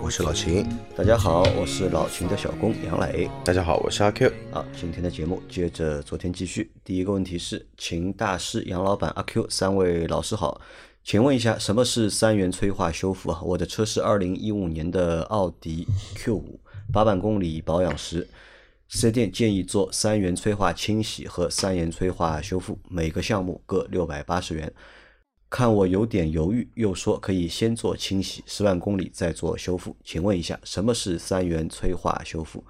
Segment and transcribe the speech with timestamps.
[0.00, 0.64] 我是老秦。
[0.96, 3.28] 大家好，我是老秦的小工杨磊。
[3.44, 4.32] 大家好，我是阿 Q。
[4.52, 6.70] 啊，今天的节目接着昨天继续。
[6.84, 10.60] 第一个问题是，秦大师、杨老板、阿 Q 三位老师好，
[11.02, 13.40] 请问一下，什么是三元催化修复啊？
[13.42, 16.60] 我的车是二零一五年的奥迪 Q 五，
[16.92, 18.28] 八万公里保养时，
[18.88, 24.72] 四 S 店建议做三元催化清洗和三元催化修复，每个项目各六百八十元。
[25.48, 29.96] 看我有点犹豫，又说可以先做清洗，十万公里再做修复。
[30.04, 32.64] 请问一下，什么是三元催化修复？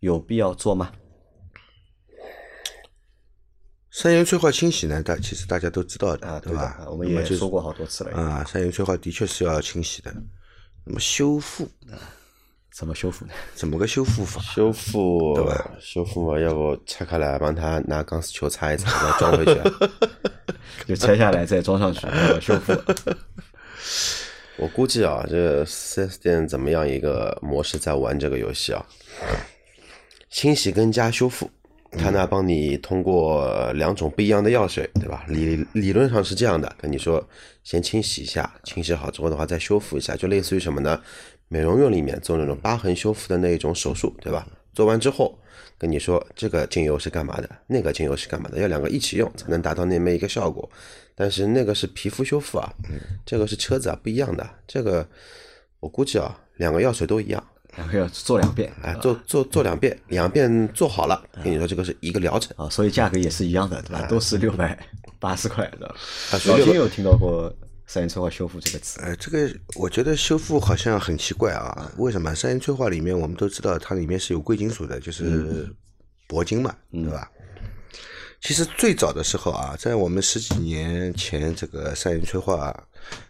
[0.00, 0.92] 有必要做吗？
[3.90, 6.78] 三元催化清洗呢，大其实大家都知道的，啊，对吧？
[6.80, 8.16] 的我们也说过好多次了。
[8.16, 10.10] 啊，三元催化的确是要清洗的。
[10.84, 11.68] 那么修复
[12.72, 13.32] 怎么修复呢？
[13.54, 14.40] 怎么个修复法？
[14.40, 15.70] 修复对吧？
[15.78, 19.60] 修复嘛，要不拆开来帮他拿钢丝球擦一擦，再装回去。
[20.88, 22.72] 就拆下来再装上去，然后修复。
[24.58, 28.84] 我估计啊，这个四 S 店怎么样一个模式在玩这个游戏啊？
[30.30, 31.50] 清洗跟加修复，
[31.98, 35.24] 他呢帮你通过两种不一样的药水，对吧？
[35.28, 37.26] 理理论上是这样的，跟你说
[37.64, 41.00] 先清洗一下，清洗好之后的话再修复一下，就类似于什么呢？
[41.52, 44.46] 美容院里面做那种疤痕修复的那一种手术，对吧？
[44.72, 45.38] 做完之后
[45.76, 50.66] 跟你说这个精油是干嘛的，那个精油是干嘛的，要两个一起用才能达到那么一个效果。
[51.14, 52.72] 但是那个是皮肤修复啊，
[53.26, 54.48] 这个是车子啊，不一样的。
[54.66, 55.06] 这个
[55.78, 57.46] 我估计啊，两个药水都一样，
[57.76, 62.54] 两个要做两遍哎，做做做两遍，两遍做好了，跟你说这个是一个疗程。
[62.56, 64.06] 啊，所以价格也是一样的，对吧？
[64.08, 64.78] 都是六百
[65.20, 65.86] 八十块的。
[65.86, 65.94] 啊
[66.32, 67.54] 600老金有听到过
[67.92, 68.98] 三元催化修复这个词？
[69.02, 71.92] 呃，这个我觉得修复好像很奇怪啊。
[71.98, 72.34] 为什么？
[72.34, 75.68] 三元催化里面我们都知道它里面是有贵金属的，就是
[76.26, 77.30] 铂金嘛，对吧？
[78.40, 82.74] 其实最早的时候啊，在我们十几年前，这个三元催化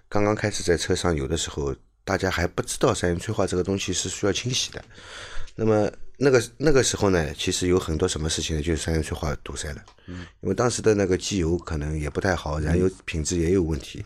[0.08, 1.74] 刚刚开始在车上有的时候，
[2.04, 4.80] 大家还不知道三元催化这个东西是需要清洗的。
[5.56, 5.90] 那么
[6.24, 9.84] 那个那个时候呢，其实有很多什么事情呢，就是三元催化堵塞了。
[10.06, 14.04] 因为当时的那个机油可能也不太好，燃油品质也有问题。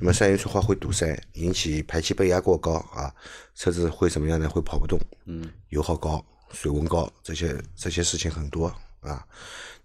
[0.00, 3.14] 那么三元催化会堵塞，引起排气背压过高啊，
[3.54, 4.48] 车子会怎么样呢？
[4.48, 4.98] 会跑不动。
[5.26, 8.66] 嗯，油耗高、水温高，这些这些事情很多
[8.98, 9.24] 啊。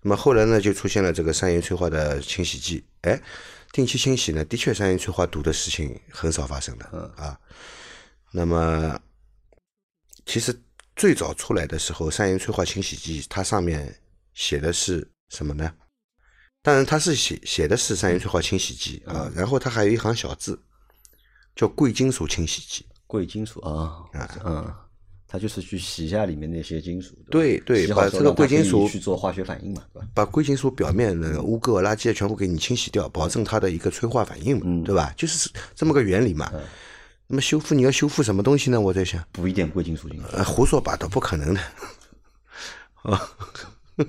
[0.02, 2.84] 那么后来呢，就出现了这个三元催化的清洗剂。
[3.02, 3.22] 哎，
[3.72, 6.86] 定期清洗呢，的确三元催化堵的事情很少发生的。
[7.16, 7.40] 啊，
[8.32, 9.00] 那么
[10.26, 10.60] 其实
[10.98, 13.96] 最早出来的时候，三元催化清洗剂它上面
[14.34, 15.72] 写的是什么呢？
[16.64, 20.60] 当然，它是写写的是三元催化清洗剂啊，然后它还有一行小字，
[21.56, 22.84] 叫贵金属清洗剂。
[23.06, 24.04] 贵金属啊，
[24.44, 24.74] 嗯，
[25.28, 27.16] 它就是去洗一下里面那些金属。
[27.30, 30.08] 对对把这个贵金属去做化学反应嘛，对吧？
[30.16, 35.14] 把贵金属表面的污垢、垃圾全部给你清洗掉，保证它的一个催化反应嘛，对吧？
[35.16, 36.52] 就是这么个原理嘛。
[37.28, 38.80] 那么修复你要修复什么东西呢？
[38.80, 40.26] 我在想，补一点贵金属进去。
[40.34, 41.60] 呃，胡说八道，不可能的。
[43.04, 43.22] 啊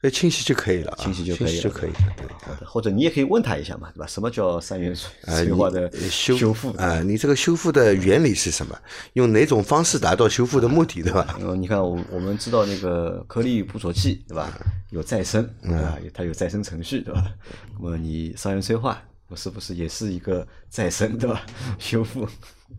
[0.00, 1.96] 呃，清洗就可以了啊，清洗就可以了就可以了。
[2.16, 4.06] 对好的或者你也可以问他一下嘛，对吧？
[4.06, 4.94] 什么叫三元
[5.26, 6.70] 啊，催化的修修复？
[6.76, 8.78] 啊，你这个修复的原理是什么？
[9.14, 11.36] 用哪种方式达到修复的目的，对吧？
[11.40, 14.56] 呃，你看我我们知道那个颗粒捕捉器对吧？
[14.90, 15.98] 有再生对吧？
[16.04, 17.24] 有它有再生程序对吧？
[17.80, 21.44] 那么你三元催化，我是不是也是一个再生对吧？
[21.78, 22.26] 修复。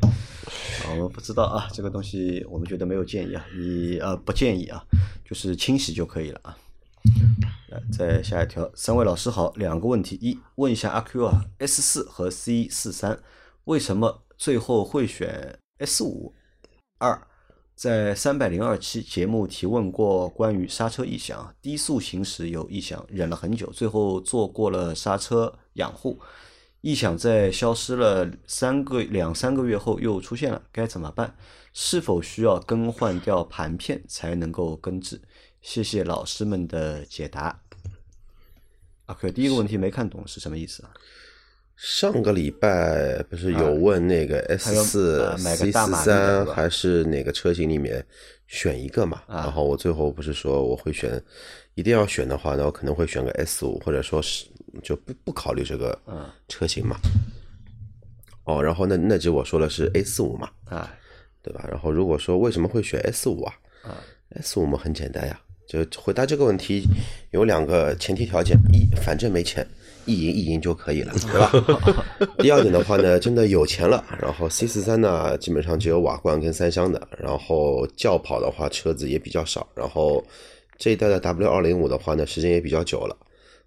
[0.89, 4.83] 我们不知道啊，这个东西我们觉得没有建议啊，你呃不建议啊，
[5.23, 6.57] 就是清洗就可以了啊。
[7.69, 13.19] 来，再下一条，三位老师好，两个问题：一，问一下阿 Q 啊，S 四和 C 四三
[13.65, 16.33] 为什么最后会选 S 五？
[16.97, 17.27] 二，
[17.75, 26.19] 在三百零二期节目提问过关于刹车异响，低速行驶有异响，忍了很久，最后做过了刹车养护，
[26.81, 31.35] 异响在消失了三个两三个月后又出现了，该怎么办？
[31.73, 35.21] 是否需要更换掉盘片才能够根治？
[35.61, 37.61] 谢谢老师们的解答。
[39.05, 40.91] 啊，可第一个问题没看懂是什么意思啊？
[41.75, 48.05] 上个礼拜不是有问那个 S 四啊、买个 C 四三还是哪个车型里面
[48.47, 49.21] 选一个嘛？
[49.27, 51.23] 啊然后我最后不是说我会选，
[51.75, 54.47] 一定要选的话，那我可能会选个 S 五，或者说是
[54.83, 56.97] 就不不考虑这个嗯车型嘛。
[58.45, 60.91] 哦，然后那那集我说的是 A 四五嘛，啊，
[61.43, 61.65] 对吧？
[61.69, 63.53] 然后如果说为什么会选 S 五啊
[64.41, 66.83] ？S 五嘛很简单呀，就回答这个问题
[67.29, 69.67] 有两个前提条件：一，反正没钱，
[70.05, 72.27] 一赢一赢就可以了，对吧？
[72.41, 80.25] 第二点的话呢，真的有钱了，然后 C 四三呢，基本上只有瓦罐跟三厢的，然后轿跑的话车子也比较少，然后
[80.79, 83.15] 这一代的 W 二零五的话呢，时间也比较久了。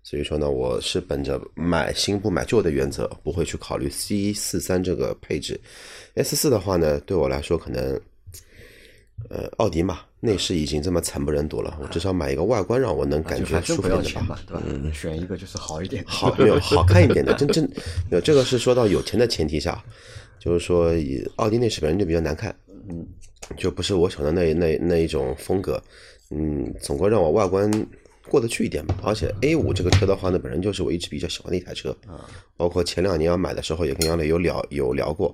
[0.02, 5.58] 所以说呢，我是本着买新不买旧的原则，不会去考虑 C 四三这个配置。
[6.14, 8.00] S 四的话呢，对我来说可能，
[9.30, 14.62] 呃，奥迪嘛，内饰已经这么惨不忍睹了，我至少买一个外观让我能感觉舒服一点的不要钱嘛，对吧？
[14.92, 16.04] 选一个就是好一点。
[16.06, 17.64] 好没有好看一点的，真真
[18.10, 19.82] 没有这个是说到有钱的前提下，
[20.40, 22.54] 就是说以奥迪内饰本身就比较难看，
[22.88, 23.06] 嗯，
[23.56, 25.80] 就不是我喜欢的那那那一种风格，
[26.30, 27.70] 嗯，总归让我外观
[28.32, 28.94] 过得去一点吧。
[29.04, 31.94] 而且 A 五这个车的话呢，本身就是我一直比较喜欢的一台车，
[32.56, 35.30] 包括前两年要买的时候也跟杨磊有聊有聊过，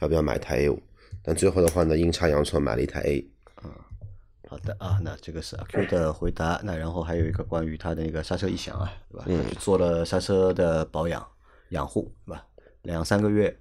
[0.00, 0.80] 要不要买台 A 五，
[1.24, 3.26] 但最后的话呢，阴差阳错买了一台 A，
[4.48, 6.60] 好的啊，那这个是阿 Q 的回答。
[6.62, 9.24] 那然后还有一个关于他的那个刹车异响啊，对吧？
[9.26, 11.26] 嗯他去做了刹车的保养
[11.70, 12.46] 养护，对吧？
[12.82, 13.54] 两三个月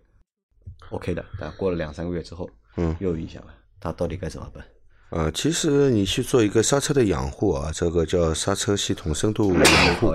[0.92, 2.48] OK 的，但过了两三个月之后，
[2.78, 4.64] 嗯，又有异响了，他到底该怎么办？
[5.10, 10.13] 啊，其实你去做一个刹车的养护啊，这个叫刹车系统深度养护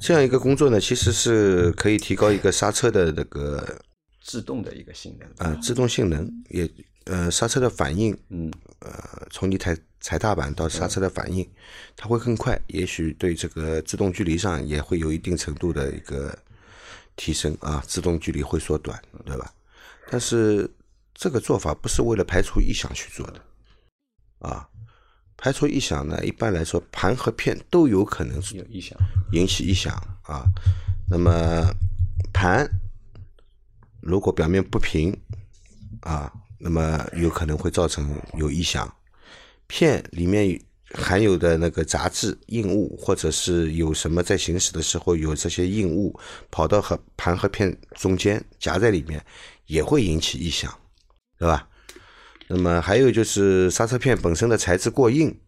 [0.00, 3.78] 这样一个工作呢，其实是可以提高一个刹车的那个
[4.20, 6.68] 制动的一个性能呃制动性能，也
[7.04, 11.46] 呃刹车的反应，嗯，呃从你踩踩踏板到刹车的反应，
[11.96, 16.36] 它会更快，也许对这个制动距离上也会有一定程度的一个
[17.16, 19.52] 提升啊，制动距离会缩短，对吧？
[20.10, 20.68] 但是
[21.14, 23.40] 这个做法不是为了排除异响去做的，
[24.42, 24.68] 啊，
[25.36, 28.98] 排除异响呢，一般来说盘和片都有可能有异响，
[29.32, 30.44] 引起异响啊。
[31.08, 31.64] 那么
[32.32, 32.68] 盘
[34.00, 35.16] 如果表面不平
[36.00, 38.92] 啊，那么有可能会造成有异响。
[39.68, 40.60] 片里面
[40.94, 46.18] 含有的那个杂质、硬物，或者是有什么在行驶的时候有这些硬物
[46.50, 49.24] 跑到和盘和片中间夹在里面，
[49.66, 50.72] 也会引起异响，
[51.38, 51.68] 对吧？
[52.54, 55.40] 那么还有就是刹车片本身的材质过硬，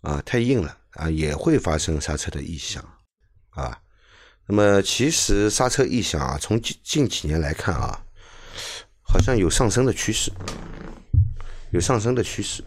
[0.00, 2.82] 啊，太硬了啊，也会发生刹车的异响
[3.50, 3.82] 啊。
[4.46, 8.02] 那么其实刹车异响啊，从近近几年来看啊，
[9.02, 10.32] 好像有上升的趋势，
[11.70, 12.64] 有上升的趋势。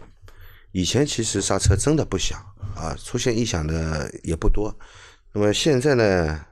[0.70, 2.38] 以前其实刹车真的不响
[2.76, 4.72] 啊，出现异响的也不多。
[5.32, 6.46] 那么现在呢，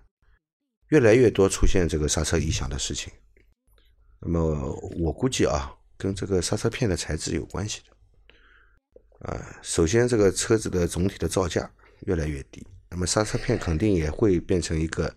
[0.89, 3.13] 越来越多出现这个刹车异响的事情。
[4.19, 4.41] 那么
[4.99, 9.33] 我估计啊，跟这个刹车片的材质有关系的。
[9.33, 11.69] 啊，首先这个车子的总体的造价
[12.01, 15.13] 越来越低，那么刹车片肯定也会变成一个，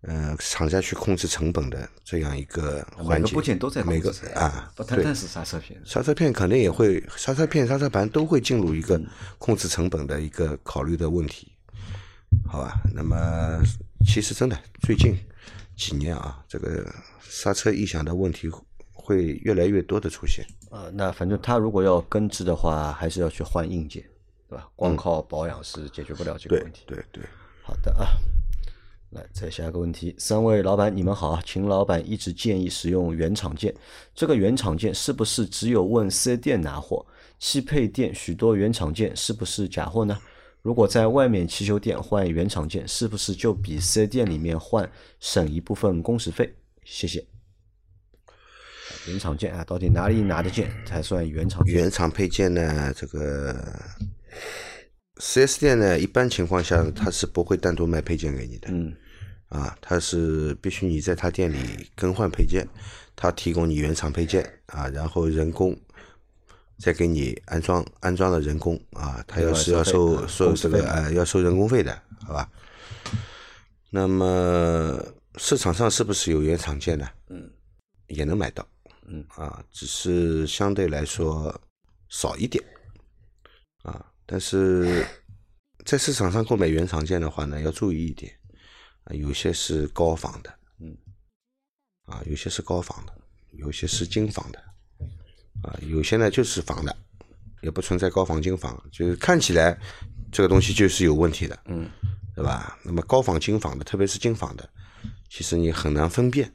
[0.00, 3.28] 呃，厂家去控制成本的这样一个环节。
[3.28, 9.00] 个部件都在每个啊，不单单是刹车片，刹车片肯定也会，刹车片、刹车盘都会进入一个
[9.38, 11.52] 控制成本的一个考虑的问题，
[12.48, 12.82] 好吧？
[12.92, 13.62] 那么
[14.04, 15.16] 其实真的最近
[15.76, 16.84] 几年啊，这个
[17.22, 18.48] 刹车异响的问题
[19.08, 20.44] 会越来越多的出现。
[20.70, 24.04] 呃，那反正他如果要根治的话，还是要去换硬件，
[24.50, 24.68] 对吧？
[24.76, 26.82] 光靠保养是解决不了这个问题。
[26.86, 27.24] 对对，
[27.62, 28.04] 好的啊，
[29.12, 33.74] 来再下一个问题，三位老板你们好啊，秦老板一直建议使用原厂件，
[34.14, 37.06] 这个原厂件是不是只有问四 S 店拿货？
[37.38, 40.18] 汽配店许多原厂件是不是假货呢？
[40.60, 46.54] 如果在外面汽修店换原厂件，是不是就比四 S 店里面换省一部分工时费？
[46.84, 47.24] 谢谢。
[49.08, 51.74] 原厂件啊，到底哪里拿的件才算原厂件？
[51.74, 53.56] 原厂配件呢，这个
[55.16, 58.68] 四 S 店呢，一般情况下他是不会单独卖配件给你的。
[58.70, 58.94] 嗯，
[59.48, 61.56] 啊，他是必须你在他店里
[61.96, 62.68] 更换配件，
[63.16, 65.76] 他提供你原厂配件啊，然后人工
[66.78, 72.48] 再给你安装安装了人工啊，他要是要收收这个呃要收人工费的，好吧？
[73.90, 75.02] 那么
[75.36, 77.08] 市场上是不是有原厂件呢？
[77.30, 77.50] 嗯，
[78.08, 78.66] 也能买到，
[79.10, 81.60] 嗯啊，只是相对来说
[82.08, 82.62] 少一点
[83.82, 85.06] 啊，但是
[85.84, 88.32] 在市场上购买原厂件的话呢，要注意一点。
[89.04, 90.94] 啊，有些是高仿的，嗯，
[92.04, 93.12] 啊，有些是高仿的，
[93.52, 94.58] 有些是精仿的，
[95.62, 96.94] 啊，有些呢就是仿的，
[97.62, 99.78] 也不存在高仿精仿，就是看起来
[100.30, 101.88] 这个东西就是有问题的，嗯，
[102.34, 102.78] 对吧？
[102.84, 104.68] 那么高仿精仿的，特别是精仿的，
[105.30, 106.52] 其实你很难分辨，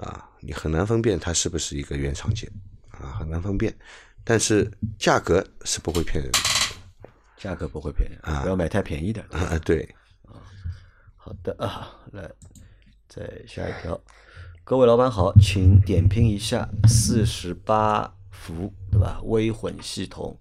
[0.00, 2.50] 啊，你很难分辨它是不是一个原厂件，
[2.90, 3.74] 啊，很难分辨，
[4.24, 6.38] 但是价格是不会骗人的，
[7.36, 9.22] 价格不会骗人啊，不要买太便宜的。
[9.30, 9.94] 啊，对，
[11.16, 12.30] 好的啊，来，
[13.08, 14.00] 再下一条。
[14.64, 19.20] 各位老板好，请点评一下四十八伏对吧？
[19.24, 20.38] 微混系统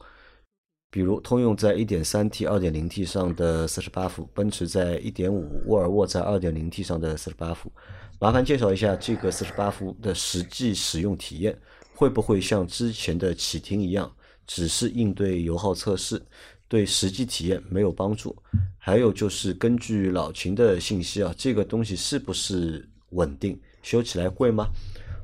[0.92, 5.30] 比如通用在 1.3T、2.0T 上的48伏，奔驰在1.5，
[5.66, 7.72] 沃尔沃在 2.0T 上的48伏。
[8.20, 11.58] 麻烦介绍一下这个48伏的实际使用体验，
[11.96, 14.12] 会不会像之前的启停一样，
[14.46, 16.22] 只是应对油耗测试，
[16.68, 18.36] 对实际体验没有帮助？
[18.78, 23.58] 还有就是根据老秦的信息啊，这个东西是不是稳定？
[23.82, 24.68] 修起来贵吗？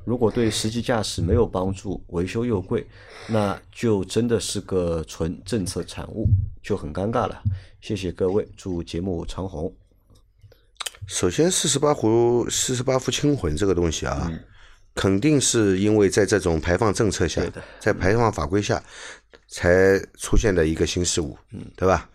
[0.06, 2.86] 如果对实际驾驶没有帮助，维修又贵，
[3.28, 6.26] 那就真的是个纯政策产物，
[6.62, 7.42] 就很尴尬了。
[7.82, 9.70] 谢谢各位，祝节目长红。
[11.06, 14.30] 首先，四十八伏四十八伏轻混这个东西啊，
[14.94, 17.42] 肯定是因为在这种排放政策下，
[17.78, 18.82] 在排放法规下
[19.48, 22.08] 才出现的一个新事物，嗯，对吧？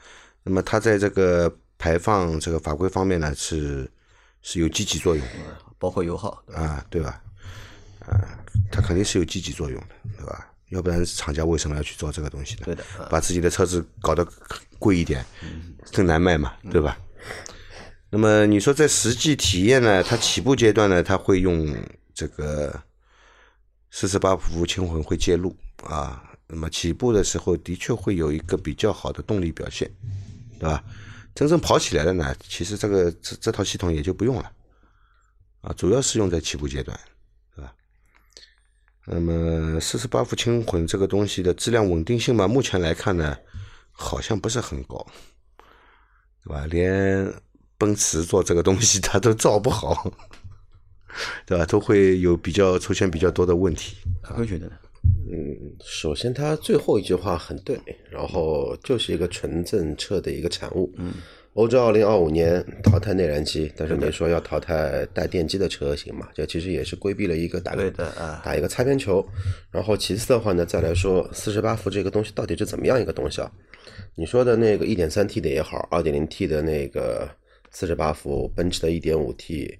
[0.43, 3.89] 那么它在这个排放这个法规方面呢，是
[4.41, 5.33] 是有积极作用的
[5.79, 7.21] 包括油耗，啊，对吧？
[8.01, 8.19] 啊，
[8.71, 10.47] 它肯定是有积极作用的，对吧？
[10.69, 12.61] 要不然厂家为什么要去做这个东西呢？
[12.65, 14.27] 对的啊把自己的车子搞得
[14.77, 15.25] 贵一点，
[15.93, 16.97] 更难卖嘛，对吧？
[18.13, 21.73] 那么你说在实际体验呢，它起步阶段呢，它会用
[22.13, 22.77] 这个
[23.89, 29.89] 四十八伏轻混会介入啊，那么起步的时候的确会有一个比较好的动力表现，
[30.59, 30.83] 对吧？
[31.33, 34.51] 真正跑起来了呢，其实这个这这套系统也就不用了
[35.61, 36.99] 啊，主要是用在起步阶段，
[37.55, 37.73] 对吧？
[39.05, 43.37] 那么四十八伏轻混这个东西的质量稳定性嘛，目前来看呢，
[43.93, 45.07] 好像不是很高，
[46.43, 46.65] 对吧？
[46.65, 47.33] 连
[47.81, 50.13] 奔驰做这个东西它都造不好，
[51.47, 51.65] 对吧？
[51.65, 53.97] 都会有比较出现比较多的问题。
[54.21, 54.73] 可可觉得呢？
[55.83, 57.79] 首先，他最后一句话很对，
[58.11, 60.93] 然后就是一个纯政策的一个产物。
[60.97, 61.13] 嗯，
[61.53, 69.25] 欧洲二零二五年淘汰内燃机，但是没说要淘汰带电机的车型嘛，这其实也是规避了一个打个对的啊打一个擦边球。
[69.71, 73.51] 然后其次的话呢，再来说四十八伏这个东西到底是怎么样一个东西啊？
[74.15, 77.27] 你说的那个一点三 T 的也好，二点零 T 的那个
[77.71, 79.77] 四十八伏，奔驰的一点五 T，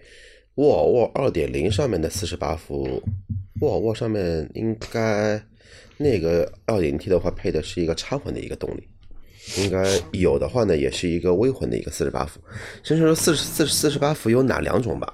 [0.56, 3.04] 沃尔沃二点零上面的四十八伏，
[3.60, 5.42] 沃尔沃上面应该
[5.98, 8.88] 那个二点零 T 的话配的是一个插混的一个动力，
[9.58, 12.40] 应该有的话呢也是一个微混的一个四十八伏。
[12.84, 15.14] 先说四十四四十八伏有哪两种吧？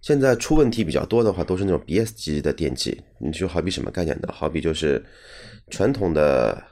[0.00, 2.98] 现在出问题比较多的话，都是那种 BS 级的电机。
[3.18, 4.28] 你就好比什么概念呢？
[4.32, 5.04] 好比就是
[5.68, 6.62] 传统的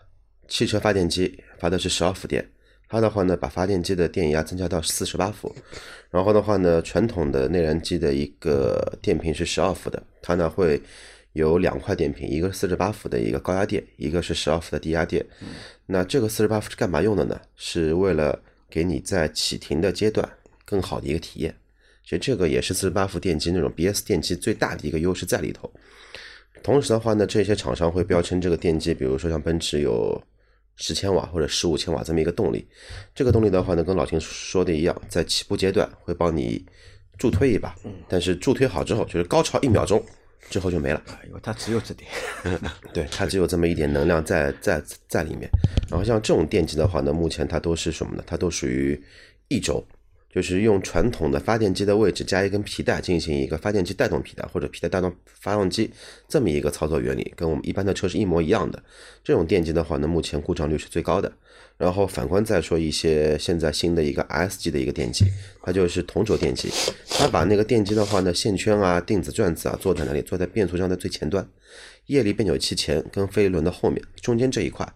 [0.48, 2.48] 汽车发电机发的是十二伏电，
[2.88, 5.54] 它的话呢，把发电机的电压增加到四十八伏。
[6.10, 10.80] 然后的话呢，传统的内燃机的一个电瓶是十二伏的，它呢会
[11.32, 15.24] 有两块电瓶，一个四十八伏的一个高压电，一个是十二伏的低压电。
[15.86, 17.40] 那这个四十八伏是干嘛用的呢？
[17.56, 18.40] 是为了
[18.70, 20.28] 给你在启停的阶段
[20.64, 21.54] 更好的一个体验。
[22.04, 25.70] 其实这个也是四十八伏电机那种 BS 电机最大的一个优势在里头。
[26.62, 30.22] 同时的话呢，这些厂商会标称这个电机，比如说像奔驰有
[30.76, 32.66] 十千瓦或者十五千瓦这么一个动力。
[33.14, 36.64] 这个动力的话呢，跟老秦说的一样，在起步阶段会帮你
[37.18, 37.74] 助推一把，
[38.08, 40.02] 但是助推好之后，就是高潮一秒钟
[40.48, 41.02] 之后就没了。
[41.26, 42.10] 因为它只有这点，
[42.92, 45.50] 对，它只有这么一点能量在在在里面。
[45.88, 48.22] 然后像这种电机的话呢，目前它都是什么呢？
[48.26, 49.02] 它都属于
[49.48, 49.86] 一轴，
[50.36, 55.90] 就是用传统的发电机的位置加一根皮带进行一个发电机带动皮带或者皮带带动发动机
[56.28, 58.82] 这么一个操作原理，跟我们一般的车是一模一样的。
[59.24, 61.32] 这种电机的话呢，目前故障率是最高的。
[61.78, 65.24] 然后反观再说一些现在新的一个 S 级的一个电机，
[65.62, 66.68] 它就是同轴电机，
[67.08, 70.20] 它把那个电机的话呢，线圈啊、定子转子啊坐在哪里？
[70.20, 71.48] 坐在变速箱的最前端，
[72.08, 74.86] 液力变扭器前跟飞轮的后面中间这一块。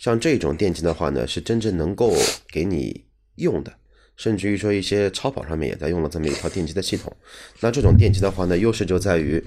[0.00, 2.12] 像这种电机的话呢，是真正能够
[2.50, 3.04] 给你
[3.36, 3.72] 用的。
[4.16, 7.10] 甚至于说一些超跑上面也在用了这么一套电机的系统。
[7.60, 9.42] 那这种电机的话呢，优势就在于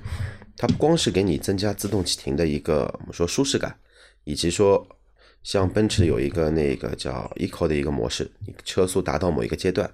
[0.57, 3.75] 它不光是给你增加自动启停的一个我们说舒适感，
[4.23, 4.87] 以及说
[5.43, 9.91] 像奔驰有一个那个叫 Eco 的一个模式，你车速达到某一个阶段，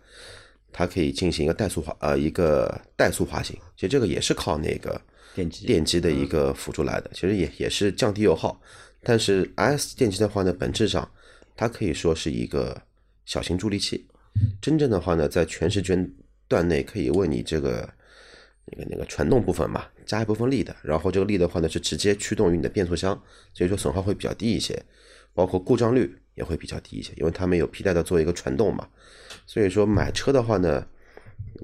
[0.72, 3.58] 它可以进行一个怠速滑呃一个怠速滑行。
[3.76, 5.02] 其实这个也是靠那个
[5.36, 8.62] 电机电机的一个辅助来的，其实也也是降低油耗。
[9.02, 11.10] 但是 S 电机的话呢，本质上
[11.56, 12.82] 它可以说是一个
[13.26, 14.06] 小型助力器。
[14.62, 16.12] 真正的话呢，在全时间
[16.48, 17.90] 段内可以为你这个
[18.66, 23.20] 那个那个传动部分嘛加一部分力的，然后这个力的话呢是直接驱动于你的变速箱，
[23.54, 24.82] 所以说损耗会比较低一些，
[25.34, 28.88] 包括故障率也会比较低一些，因为它没有皮带的做一个传动嘛。
[29.46, 30.86] 所以说买车的话呢，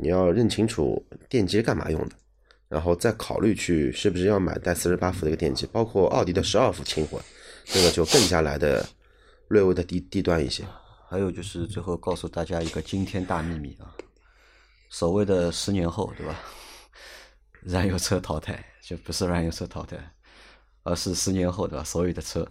[0.02, 2.16] 你要认清楚电机干嘛用的，
[2.70, 7.22] 然后再考虑去是不是要买带四十八伏的一个电机，包括奥迪的十二伏轻混，
[7.66, 8.86] 这个就更加来的
[9.50, 10.64] 略微的低低端一些。
[11.08, 13.94] 还有就是最后告诉大家一个惊天大秘密啊，
[14.90, 16.36] 所谓的十年后，对吧？
[17.62, 19.98] 燃油车淘汰就不是燃油车淘汰，
[20.84, 21.84] 而是十年后对吧？
[21.84, 22.48] 所有的车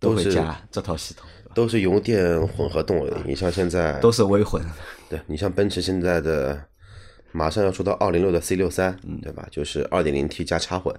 [0.00, 3.12] 都会加这套系统，都是油电混合动力。
[3.24, 4.64] 你像现在都是微混，
[5.08, 6.64] 对你像奔驰现在的
[7.32, 9.46] 马上要出到二零六的 C 六三，对吧？
[9.50, 10.94] 就是二点零 T 加插混。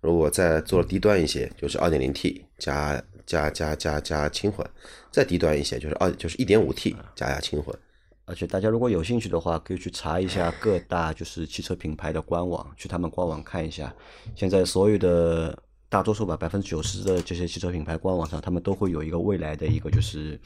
[0.00, 4.64] 如果再做低端一些，就是二点零 T 加加加加加轻混，
[5.10, 7.76] 再低端一些就是二就是一点五 T 加加轻混。
[8.24, 13.94] 而且大家如果有兴趣的话，可以去查一下各大就是汽车品牌的官网，去他们官网看一下。
[14.34, 15.56] 现在所有的
[15.88, 20.40] 大多数吧，百分之九十的这些汽车品牌官网上，他们都会有一个未来的一个就是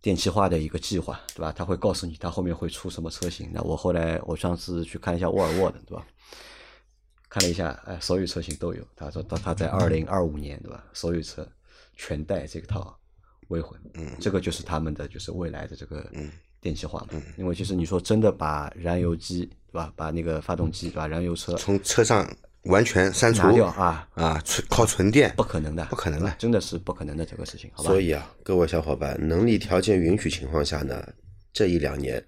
[0.00, 1.50] 电气化的一个计划，对吧？
[1.50, 3.50] 他会告诉你他后面会出什么车型。
[3.52, 6.06] 那我后来我上次去看一下沃尔沃的，对吧？
[7.34, 8.80] 看了一下，哎，所有车型都有。
[8.94, 10.84] 他说到他在二零二五年，对吧？
[10.92, 11.44] 所有车
[11.96, 12.96] 全带这套
[13.48, 16.08] 微混，嗯，这个就是他们的就是未来的这个
[16.60, 17.20] 电气化嘛。
[17.36, 19.92] 因为其实你说真的把燃油机，对吧？
[19.96, 21.08] 把那个发动机，对吧？
[21.08, 22.24] 燃油车从车上
[22.66, 27.90] 完全删除掉啊，啊，纯靠纯电不可能的，不可能的真的是不可能的这个事情，好吧？
[27.90, 31.04] 所以啊，各位小伙伴，能力条件允许情况下呢，
[31.54, 32.22] 这一两年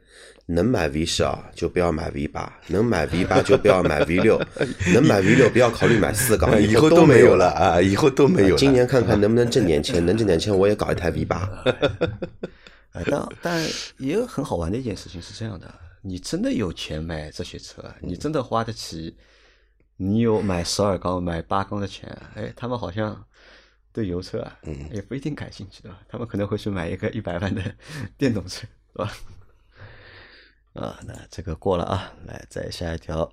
[0.46, 4.40] 能买 V 十二就不要买 V 八，能买 V 八就不要买 V 六，
[4.94, 7.50] 能买 V 六不要考虑买四缸， 以后后都没有了了。
[7.50, 8.56] 啊，以后都没有了。
[8.56, 11.50] 今年看看能不能挣点钱， 能挣点钱我也搞一台 V 八。
[12.92, 13.68] 呃，但但
[13.98, 19.14] 也有很好玩的一件事情是这样的，你真的有钱买这些车，你真的花得起，
[19.96, 23.22] 你有买十二缸、买八缸的钱，哎，他们好像
[23.92, 27.60] 对油车啊，嗯也不一定感兴趣的，他们可能会去买一个一百万的
[28.16, 29.12] 电动车，是吧？
[30.72, 33.30] 啊，那这个过了啊，来再下一条。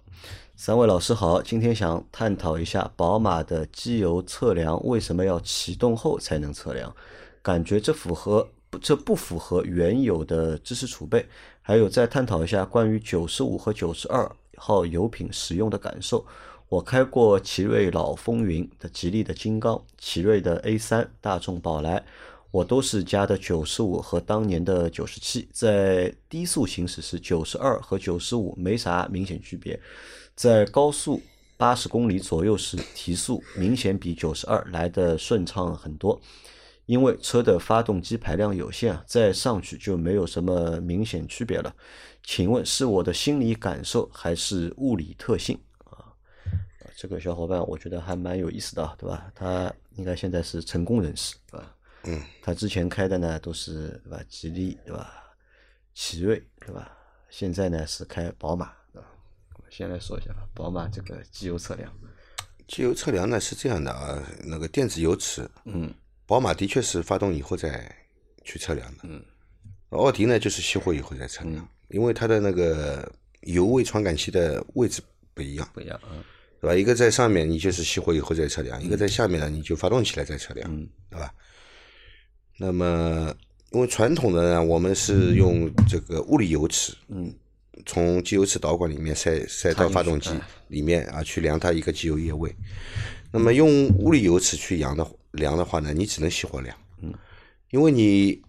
[0.56, 6.94] 三位老师好，今天想探讨一下宝马的机油测量为什么要启动后才能测量，
[7.42, 11.26] 感觉这符合不这不符合原有的知识储备。
[11.62, 16.26] 还有再探讨一下关于九十五和九十二号油品使用的感受。
[16.68, 22.04] 我开过奇瑞老风云的、吉利的金刚、奇瑞的 A 三、大众宝来，
[22.54, 29.80] 我都是加的九十五和当年的九十七，在低速行驶时九十二和九十五没啥明显区别，
[30.36, 31.20] 在高速
[31.58, 36.22] 八十公里左右时提速明显比九十二来的顺畅很多。
[36.86, 41.74] 因为车的发动机排量有限啊，再上去就没有什么明显区别了。
[42.22, 45.98] 请问是我的心理感受还是物理特性啊？
[45.98, 46.14] 啊
[46.96, 49.32] 这个小伙伴我觉得还蛮有意思的，对吧？
[49.34, 51.76] 他应该现在是成功人士，对吧？
[52.06, 54.20] 嗯，他之前开的呢都是对吧？
[54.30, 55.14] 吉利对吧？
[55.94, 56.92] 奇瑞对吧？
[57.30, 59.08] 现在呢是开宝马，对吧？
[59.58, 61.92] 我先来说一下吧，宝马这个机油测量，
[62.68, 65.94] 机油测量呢是这样的啊，那个电子油尺，嗯，
[66.26, 67.94] 宝马的确是发动以后再
[68.44, 69.24] 去测量的，嗯，
[69.90, 73.10] 奥迪呢就是熄火以后再测量，因为它的那个
[73.42, 75.02] 油位传感器的位置
[75.34, 76.24] 不一样，不一样嗯，
[76.60, 76.76] 对吧？
[76.76, 81.34] 一个在上面，你就是熄火以后再测量；一个在下面呢，你就发动起来再测量，嗯对吧？
[82.58, 83.36] 那么，
[83.72, 87.34] 因为传统的呢，我们是用这个物理油尺，嗯，
[87.86, 92.56] 从机油尺导管里面塞塞到发动机哎里面啊，去量它一个机油液位。
[93.32, 97.12] 那么用物理油尺去量的量的话呢，你只能熄火量，嗯，
[97.72, 98.42] 因为你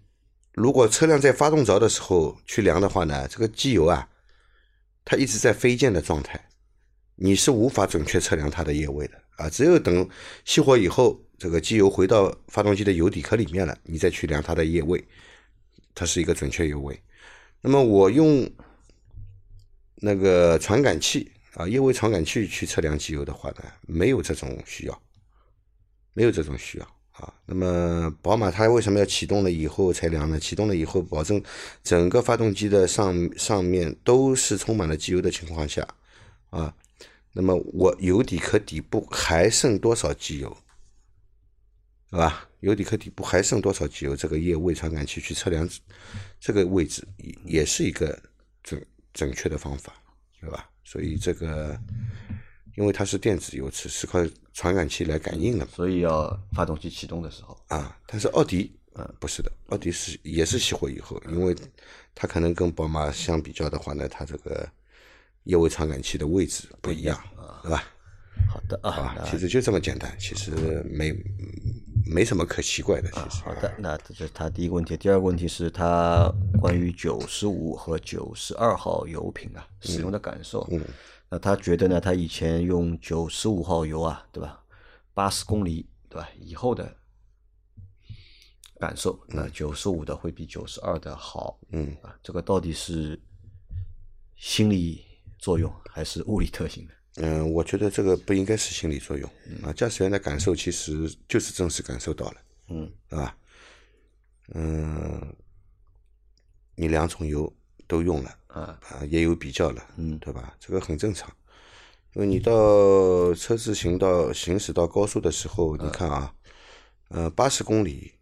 [0.52, 4.06] 如果车辆在发动着的时候去量的话呢，这个机油啊，
[5.04, 6.48] 它一直在飞溅的状态，
[7.16, 9.14] 你是无法准确测量它的液位的。
[9.36, 9.48] 啊。
[9.48, 10.06] 只有等
[10.46, 15.04] 熄火以后，这个机油回到发动机的油底壳里面了，你再去量它的液位，
[15.94, 17.00] 它是一个准确油位。
[17.60, 18.48] 那么我用
[19.96, 25.02] 那个传感器啊，液位传感器去测量机油的话呢，没有这种需要，
[26.12, 27.32] 没有这种需要啊。
[27.46, 30.38] 那么宝马它为什么要启动了以后才量呢？
[30.38, 31.42] 启动了以后，保证
[31.82, 35.86] 整个发动机的上上面都是充满了机油的情况下
[36.50, 36.74] 啊，
[37.32, 40.56] 那么我油底壳底部还剩多少机油，
[42.14, 42.48] 对吧？
[42.60, 44.14] 油底壳底部还剩多少机油？
[44.14, 45.68] 这个液位传感器去测量
[46.38, 48.16] 这个位置，也也是一个
[48.62, 48.80] 准
[49.12, 49.92] 准确的方法，
[50.40, 50.70] 对吧？
[50.84, 51.76] 所以这个，
[52.76, 54.20] 因为它是电子油尺，是靠
[54.52, 57.98] 传感器来感应的嘛，所以要发动机启动的时候，啊。
[58.06, 61.52] 但是奥迪，呃，不是的，奥迪是也是熄火以后，因为
[62.14, 64.64] 它可能跟宝马相比较的话呢，它这个
[65.42, 67.20] 液位传感器的位置不一样，
[67.64, 67.82] 对吧？
[68.48, 70.50] 好的啊，其实就这么简单，其实
[70.90, 71.12] 没
[72.06, 73.42] 没什么可奇怪的，其实。
[73.42, 74.96] 好的，那这是他第一个问题。
[74.96, 80.66] 第二个问题是他关于九十五和九十二号油品啊使用的感受。
[80.70, 80.80] 嗯
[81.30, 84.62] 那他觉得呢，他以前用九十五号油啊，对吧？
[85.14, 86.28] 八十公里，对吧？
[86.38, 86.94] 以后的
[88.78, 91.58] 感受，那九十五的会比九十二的好。
[91.70, 93.18] 嗯啊，这个到底是
[94.36, 95.04] 心理
[95.38, 96.90] 作用还是物理特性呢？
[97.16, 99.30] 嗯，我觉得这个不应该是心理作用
[99.62, 102.36] 啊，驾驶员的感受其实就是真实感受到了。
[102.68, 103.36] 嗯，对吧？
[104.54, 105.34] 嗯，
[106.74, 107.52] 你两种油
[107.86, 110.54] 都用了啊，啊，也有比较了，嗯对吧？
[110.58, 111.30] 这个很正常，
[112.14, 116.34] 因为你到车子行到行驶到高速的时候，你看啊，
[117.08, 118.12] 呃，八十公里，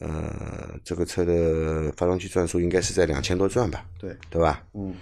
[0.00, 4.66] 呃，这个车的发动机转速应该是在两千多转吧，对，对吧？
[4.74, 4.94] 嗯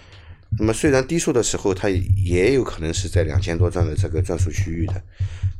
[0.57, 5.01] 那么虽然低速的时候它也有可能是在两千多转的这个转速区域的，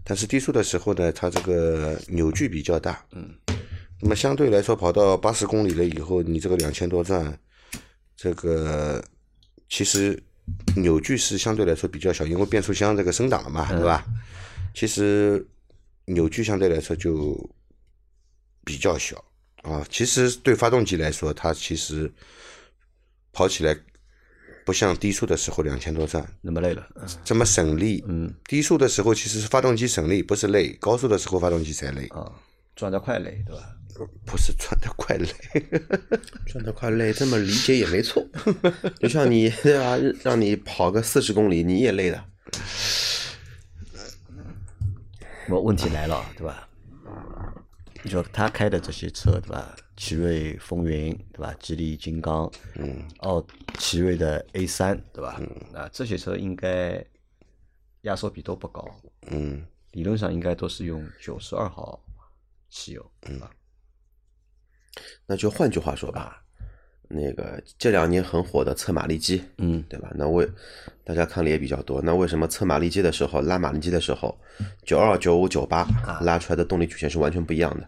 [0.04, 3.30] 但是低速的时候呢，它这个扭矩比较大，嗯，
[4.02, 7.40] 那么相对来说跑到八十公里了以后，你这个两千多转，
[8.18, 9.04] 这个
[9.70, 10.22] 其实
[10.76, 14.04] 扭矩是相对来说比较小，因为变速箱这个升档了嘛，对吧？
[14.74, 15.46] 其实
[16.06, 17.38] 扭矩相对来说就
[18.66, 19.24] 比较小
[19.62, 19.86] 啊。
[19.90, 22.12] 其实对发动机来说，它其实
[23.32, 23.78] 跑起来
[24.70, 28.06] 不像低速的时候两千多转那么累了，嗯这么省力。
[28.08, 32.32] 嗯低速的时候其实是发动机省力，不是累；高速的时候发动机才累，啊，
[32.76, 33.64] 转得快累，对吧？
[34.28, 35.28] 不是转得快累。
[36.46, 38.24] 转得快累，这么理解也没错。
[39.00, 42.24] 就像你 对吧，让你跑个四十公里，你也累的。
[45.48, 46.69] 那么问题来了，对吧？
[48.06, 49.76] 就他开的这些车，对吧？
[49.98, 51.54] 奇瑞风云，对吧？
[51.60, 53.46] 吉利金刚，嗯，奥
[53.78, 55.42] 奇瑞的 A 三，对吧？
[55.74, 57.06] 啊，这些车应该
[58.04, 58.90] 压缩比都不高，
[59.28, 62.02] 嗯，理论上应该都是用九十二号
[62.70, 63.52] 汽油，对吧？
[65.26, 66.42] 那就换句话说吧，
[67.10, 70.12] 那个这两年很火的测马力机，嗯，对吧？
[70.16, 70.48] 那为
[71.04, 74.38] 大家看的也比较多，那为什么测马力机的时候拉马力机的时候，
[74.86, 75.88] 九二、九五、九八
[76.22, 77.88] 拉出来的动力曲线是完全不一样的？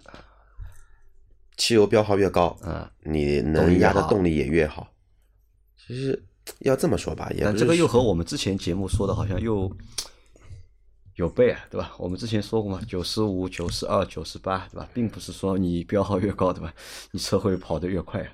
[1.57, 4.91] 汽油标号越高，啊，你能压的动力也越好。
[5.77, 6.23] 其实
[6.60, 9.71] 要这么说吧，也但这个又和我们之前节目说的好像又
[11.15, 11.93] 有背啊，对吧？
[11.99, 14.89] 我们之前说过嘛，九十五、九十二、九十八，对吧？
[14.93, 16.73] 并不是说你标号越高，对吧？
[17.12, 18.31] 你车会跑得越快啊，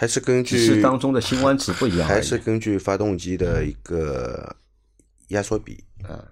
[0.00, 2.08] 还是根据是据当中的辛烷值不一样。
[2.08, 4.56] 还是根据发动机的一个
[5.28, 6.24] 压缩比啊，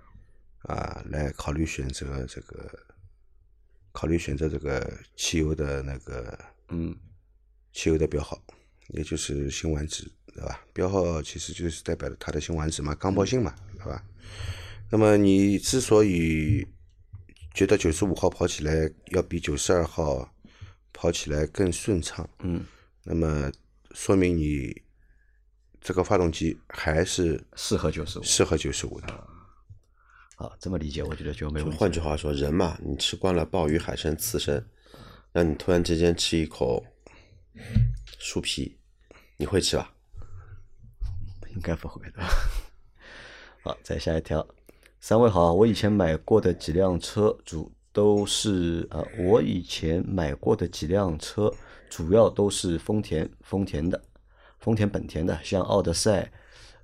[0.62, 2.66] 啊来考虑选择这个，
[3.92, 6.38] 考虑选择这个汽油的那个
[6.70, 6.96] 嗯
[7.74, 8.42] 汽油的标号，
[8.94, 10.64] 也就是辛烷值，对吧？
[10.72, 14.02] 标号其实就是代表了它的辛烷值嘛，刚铂性嘛，对吧？
[14.88, 16.66] 那么你之所以
[17.52, 20.34] 觉得九十五号跑起来要比九十二号
[20.94, 22.64] 跑起来更顺畅，嗯，
[23.10, 23.50] 那么
[23.92, 24.82] 说明你
[25.80, 28.22] 这个发动机还是适合九十五。
[28.22, 29.06] 适合九十五的。
[30.36, 31.76] 好，这么理解，我觉得就没问题。
[31.78, 34.62] 换句话说，人嘛，你吃惯了鲍鱼、海参、刺身，
[35.32, 36.84] 那你突然之间吃一口
[38.18, 38.76] 树皮，
[39.38, 39.90] 你会吃吧？
[41.54, 42.22] 应该不会的。
[43.64, 44.46] 好，再下一条。
[45.00, 51.50] 三位好，我以前买过的几辆车主都是啊、呃我以前买过的几辆车
[51.88, 54.02] 主要都是丰田丰田的，
[54.58, 56.30] 丰田本田的，像奥德赛、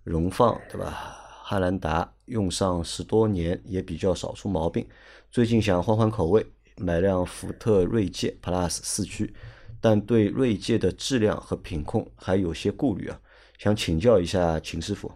[0.02, 1.20] 荣放对吧？
[1.42, 4.86] 汉兰达用上十多年也比较少出毛病。
[5.30, 9.34] 最近想换换口味，买辆福特锐界 Plus 四驱，
[9.80, 13.20] 但对锐界的质量和品控还有些顾虑啊，
[13.58, 15.12] 想请教一下秦师傅。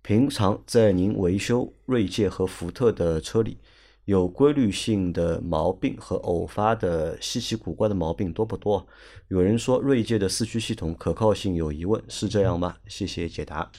[0.00, 3.58] 平常在您维修锐界和福特的车里，
[4.04, 8.86] 有规律性的毛病和偶发的稀奇古怪的毛病多不多？
[9.28, 12.76] 有人说锐界的四驱系统可靠性有疑问，是这样吗？
[12.88, 13.70] 谢谢解答。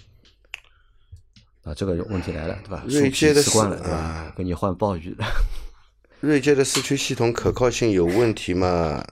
[1.63, 2.83] 啊，这个问题来了，对吧？
[2.87, 4.33] 锐界的树皮吃惯了，四对吧？
[4.37, 5.23] 给你换鲍鱼的，
[6.21, 9.05] 锐界的四驱系统可靠性有问题吗？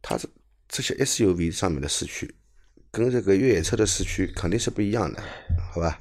[0.00, 0.28] 它这
[0.68, 2.36] 这些 SUV 上面的四驱，
[2.92, 5.22] 跟这个越野车的四驱肯定是不一样的，
[5.72, 6.00] 好吧？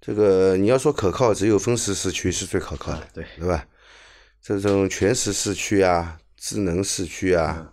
[0.00, 3.66] 这个你要说可靠，只有分时四驱是最可靠的，对对吧？
[4.40, 7.72] 这种全时四驱啊、智能四驱啊，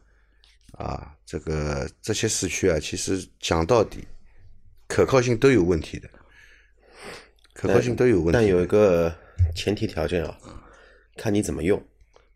[0.71, 4.07] 啊，这个这些四驱啊，其实讲到底，
[4.87, 6.09] 可靠性都有问题的，
[7.53, 8.39] 可靠性都有问题的。
[8.39, 9.13] 但有一个
[9.53, 10.35] 前提条件啊，
[11.15, 11.79] 看你怎么用。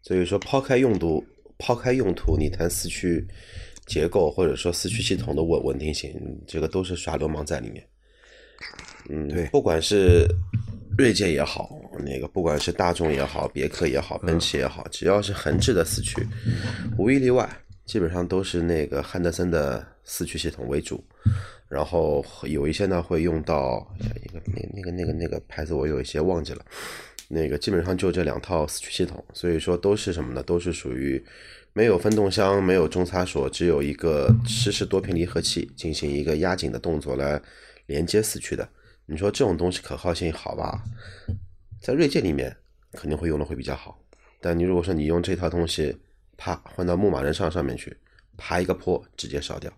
[0.04, 1.26] 所以说，抛开用途，
[1.58, 3.28] 抛开用途，你谈四驱
[3.88, 6.13] 结构或者说四驱系统的稳稳定性，
[6.47, 7.86] 这个都是耍流氓在里面。
[9.10, 10.28] 嗯，对不管是
[10.98, 16.26] 锐界也好，那个不管是大众也好，别克也好，奔驰也好，只要是横置的四驱，
[16.98, 17.48] 无一例外，
[17.86, 21.04] 基本上都是那个汉德森的四驱系统为主。
[21.70, 23.86] 然后有一些呢会用到
[24.24, 26.65] 一个那那个那个那个牌子，我有一些忘记了。
[27.28, 30.41] 那个基本上就这两套四驱系统，所以说都是什么呢？
[30.43, 31.22] 都是属于
[31.74, 37.41] 没有分动箱、没有中差锁，只有一个湿式多片离合器进行一个压紧的动作来
[37.88, 38.67] 连接四驱的。
[39.10, 40.84] 你说这种东西可靠性好吧？
[41.82, 42.56] 在锐界里面
[42.91, 43.98] 肯定会用的会比较好。
[44.41, 45.98] 但你如果说你用这套东西，
[46.36, 47.98] 啪换到牧马人上上面去，
[48.36, 49.72] 爬一个坡直接烧掉。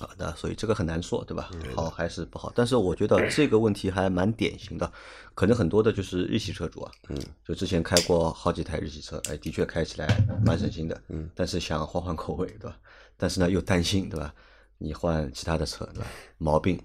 [0.00, 1.50] 啊，那所以这个很难说，对吧？
[1.74, 2.52] 好还是不好？
[2.54, 4.92] 但是我觉得这个问题还蛮典型的，
[5.34, 10.06] 可能很多的就是日系车主啊，嗯，就之前开过好几台日系车，哎，的确开起来
[10.44, 12.76] 蛮省心的，嗯，但是想换换口味，对吧？
[13.16, 14.34] 但是呢又担心，对吧？
[14.76, 16.06] 你换其他的车，对吧？
[16.36, 16.78] 毛病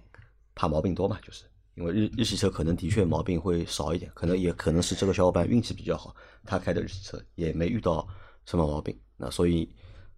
[0.61, 8.07] 怕毛病多嘛，就是因为日日系车可能的确毛病会少一点，可能也可能是这个小伙伴运气比较好，他开的日系车也没遇到
[8.45, 9.67] 什么毛病，那所以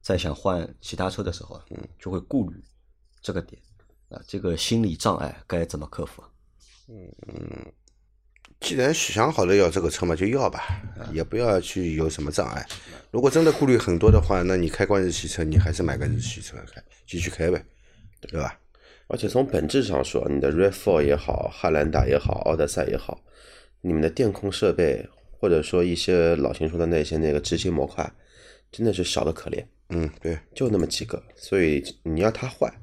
[0.02, 2.62] 在想换其他车的时候，嗯，就会顾虑。
[3.22, 3.62] 这个点
[4.10, 6.22] 啊，这个心理障碍该怎么克服？
[6.90, 7.72] 嗯，
[8.60, 10.60] 既然想好了要这个车嘛，就要吧，
[11.14, 12.68] 也不要去有什么障碍。
[13.12, 17.66] 如果真的顾虑很多的话，那你开惯日系车，你还是买个日系车开，继续开呗，
[18.20, 18.60] 对吧？
[19.14, 23.24] 而且从本质上说，你的 RAV4 也好，汉兰达也好，奥德赛也好，
[23.82, 28.12] 你们的电控设备或者说一些老秦说的那些那个执行模块，
[28.72, 29.64] 真的是少的可怜。
[29.90, 32.74] 嗯，对，就那么几个，所以你要它坏。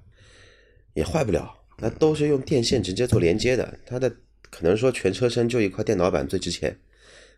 [0.95, 3.77] 也坏不了，那都是用电线直接做连接的。
[3.85, 4.09] 它的
[4.51, 6.79] 可能说全车身就一块电脑板最值钱，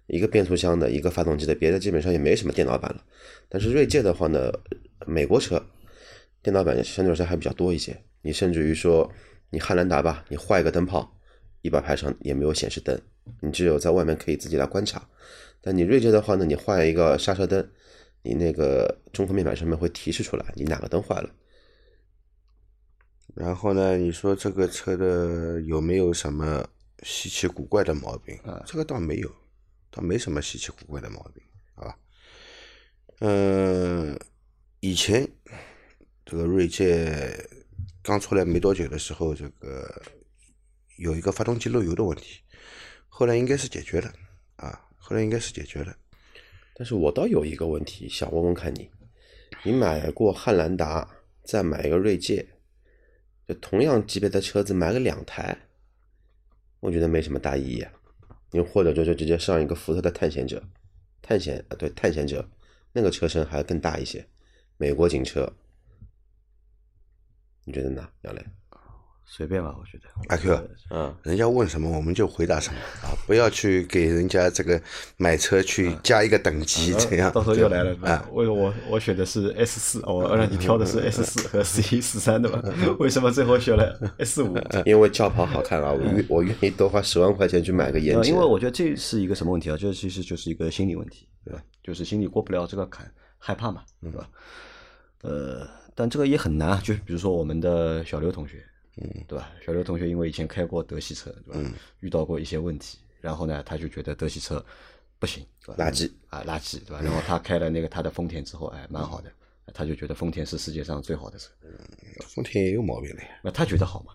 [0.07, 3.03] 一个变速箱的，一个发动机的，别的基本上也没什么电脑板了。
[3.49, 4.53] 但是锐界的话呢，
[5.07, 5.65] 美国车
[6.43, 7.97] 电脑板相对来说还比较多一些。
[8.23, 9.13] 你甚至于说
[9.51, 11.17] 你汉兰达吧，你换一个灯泡，
[11.61, 13.01] 仪表盘上也没有显示灯，
[13.41, 15.07] 你只有在外面可以自己来观察。
[15.61, 17.71] 但你锐界的话呢，你换一个刹车灯，
[18.23, 21.31] 你那个中控面板上面会提示出来你哪个灯坏了。
[23.35, 23.97] 然后呢？
[23.97, 26.69] 你说这个车的有没有什么
[27.03, 28.37] 稀奇古怪的毛病？
[28.45, 29.31] 啊，这个倒没有，
[29.91, 31.43] 倒没什么稀奇古怪的毛病，
[31.75, 31.99] 好吧？
[33.21, 34.19] 嗯，
[34.81, 35.27] 以前
[36.27, 37.35] 这个锐界
[38.03, 40.03] 刚出来没多久的时候，这个
[40.99, 42.41] 有一个发动机漏油的问题，
[43.09, 44.13] 后来应该是解决了，
[44.57, 45.97] 啊，后来应该是解决了。
[46.75, 48.91] 但是我倒有一个问题想问问看你，
[49.63, 51.09] 你买过汉兰达，
[51.45, 52.47] 再买一个锐界。
[53.47, 55.67] 就同样级别的车子买了两台，
[56.79, 57.93] 我觉得没什么大意义啊。
[58.53, 60.63] 你或者就就直接上一个福特的探险者，
[61.21, 62.49] 探险啊对探险者，
[62.93, 64.25] 那个车身还更大一些，
[64.77, 65.53] 美国警车，
[67.65, 68.45] 你觉得呢，杨磊？
[69.25, 70.05] 随便吧，我觉得。
[70.29, 74.79] 阿 Q，嗯，人家问什么我们就回答什么啊，不要去给人家这个
[75.17, 77.33] 买车去加一个等级，这样。
[77.33, 78.29] 到时候又来了啊！
[78.33, 82.61] 为我我选的是 S 四，我让你挑的是 S 四和 C 四三的吧？
[82.99, 84.55] 为什么最后选了 S 五？
[84.85, 85.91] 因为轿跑好看啊！
[85.93, 88.29] 我愿我愿意多花十万块钱去买个颜值。
[88.29, 89.77] 因为我觉得这是一个什么问题啊？
[89.79, 91.63] 这其实就是一个心理问题，对吧？
[91.83, 94.29] 就是心里过不了这个坎，害怕嘛，对吧？
[95.23, 96.81] 呃，但这个也很难啊。
[96.85, 98.65] 就比如说我们的小刘同学。
[98.99, 99.51] 嗯，对吧？
[99.65, 101.71] 小刘同学因为以前开过德系车，对吧？
[102.01, 104.63] 遇到过一些问题，然后呢，他就觉得德系车
[105.19, 107.01] 不行，垃圾啊，垃圾，对吧？
[107.03, 109.33] 然后他开了那个他的丰田之后，哎，蛮好的，
[109.73, 111.49] 他就觉得丰田是世界上最好的车。
[112.21, 113.29] 丰田也有毛病的呀。
[113.43, 114.13] 那他觉得好嘛？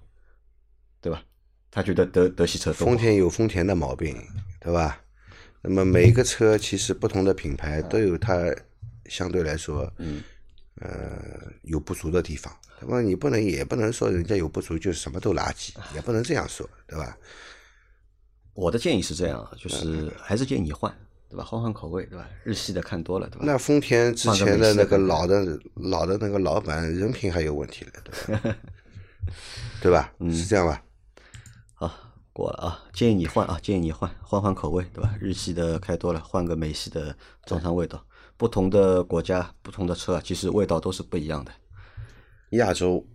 [1.02, 1.24] 对吧？
[1.72, 4.16] 他觉得德德系车丰田有丰田的毛病，
[4.60, 5.02] 对吧？
[5.64, 8.56] 那么每一个车其实不同的品牌都有它
[9.06, 10.22] 相对来说，嗯，
[10.80, 12.56] 呃，有不足的地方。
[12.80, 17.18] 那么你不能也不能说人家有不足就是什么都垃圾，也不能这样说，对吧？
[18.54, 20.96] 我的建议是这样，就是还是建议你换，
[21.30, 21.44] 对吧？
[21.44, 22.28] 换换口味，对吧？
[22.44, 23.44] 日系的看多了，对吧？
[23.46, 28.56] 那丰田之前的那个老的老的那个老板人品还有问题了，对吧？
[29.82, 30.14] 对吧？
[30.32, 30.84] 是这样吧？
[31.74, 31.92] 好，
[32.32, 35.16] 过了啊，建议你换啊，建议你换换换口味，对吧？
[35.20, 38.04] 日系的开多了，换个美系的尝尝味道。
[38.38, 41.52] 不同的国家，不同的车，其实味道都是不一样的。
[42.52, 43.06] 亚洲，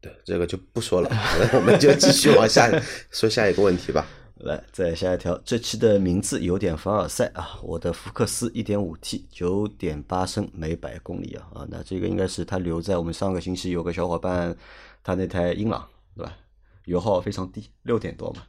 [0.00, 1.10] 对这个就不说了，
[1.54, 2.70] 我们就继续往下
[3.10, 4.06] 说下一个问题吧。
[4.36, 7.58] 来，再下一条，这期的名字有点凡尔赛啊。
[7.62, 14.56] 我的福克斯 1.5T，九点八升每百公里啊啊，那这个应该是他留在我们上个星期有个小伙伴，
[15.02, 16.32] 他那台英朗对吧？
[16.86, 18.42] 油耗非常低，六点多嘛，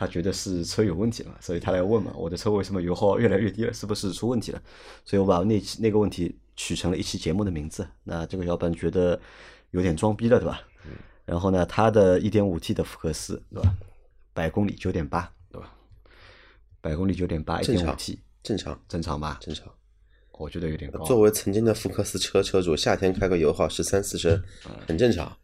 [0.00, 3.72] 他觉得是车有问题了，所以他来问嘛，我的车为什么油耗越来越低了？
[3.72, 4.62] 是不是出问题了？
[5.04, 7.86] 所以我把那期那个问题取成了一期节目的名字。
[8.04, 9.20] 那这个小伙伴觉得。
[9.72, 10.60] 有点装逼了，对吧？
[11.24, 13.72] 然后呢，他的 1.5T 的福克斯，对吧？
[14.32, 15.72] 百公里九点八对吧？
[16.80, 19.38] 百公里 9.8，1.5T，正常，正常吧？
[19.40, 19.72] 正常。
[20.32, 21.04] 我觉得有点高。
[21.04, 24.42] 作为曾经的福克斯车车主，夏天开个油耗十三四升，
[24.88, 25.36] 很正常。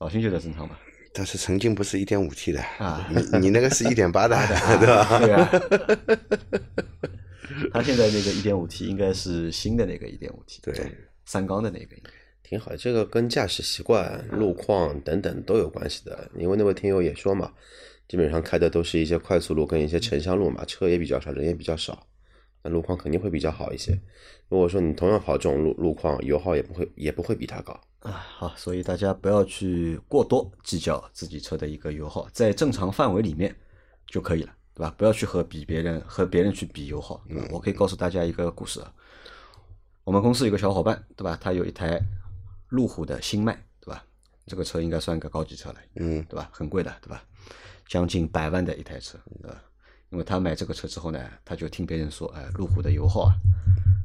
[0.00, 0.78] 老辛觉得正常吧？
[1.16, 4.36] 但是曾经不是一点五 T 的啊，你你那个是一点八的，
[4.78, 5.18] 对吧？
[5.18, 5.48] 对啊。
[7.72, 10.74] 他现在那个一点五 T 应该是新的那个一点五 T，对，
[11.24, 11.96] 三缸的那个。
[12.42, 16.30] 挺好，这个跟驾驶习惯、路况等等都有关系的。
[16.38, 17.52] 因为那位听友也说嘛，
[18.06, 22.06] 基本上开的都是一些快速路跟一些城乡路嘛，车也比较少，人也比较少，
[22.62, 23.98] 那路况肯定会比较好一些。
[24.48, 27.80] 如果说你同样跑这种路路况，油耗也不会也不会比它高。
[28.06, 33.54] 啊，好，所以大家不要去过多计较自己车的一个油耗，在正常范围里面
[34.06, 34.94] 就可以了，对吧？
[34.96, 37.48] 不要去和比别人和别人去比油耗，对吧？
[37.50, 38.92] 我可以告诉大家一个故事啊，
[40.04, 41.36] 我们公司有个小伙伴，对吧？
[41.40, 42.00] 他有一台
[42.68, 44.04] 路虎的新迈，对吧？
[44.46, 46.48] 这个车应该算个高级车了，嗯，对吧？
[46.52, 47.24] 很贵的，对吧？
[47.88, 49.60] 将近百万的一台车，对吧？
[50.10, 53.34] 因为他买这个车之后呢，他就听别人说，哎，路虎的油耗啊